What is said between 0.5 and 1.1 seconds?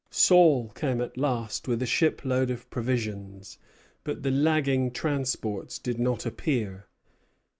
came